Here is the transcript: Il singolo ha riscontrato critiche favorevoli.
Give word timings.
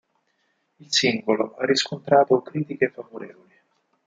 Il 0.77 0.91
singolo 0.91 1.53
ha 1.59 1.63
riscontrato 1.67 2.41
critiche 2.41 2.89
favorevoli. 2.89 3.53